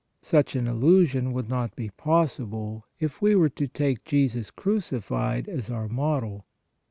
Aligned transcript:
Such 0.23 0.55
an 0.55 0.65
illusion 0.67 1.31
would 1.31 1.47
not 1.47 1.75
be 1.75 1.91
possible, 1.91 2.87
if 2.99 3.21
we 3.21 3.35
were 3.35 3.49
to 3.49 3.67
take 3.67 4.03
Jesus 4.03 4.49
crucified 4.49 5.47
as 5.47 5.69
our 5.69 5.87
Model. 5.87 6.47